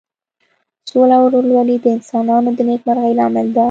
سوله 0.89 1.15
او 1.19 1.23
ورورولي 1.27 1.75
د 1.81 1.85
انسانانو 1.95 2.49
د 2.57 2.59
نیکمرغۍ 2.69 3.11
لامل 3.19 3.47
ده. 3.55 3.59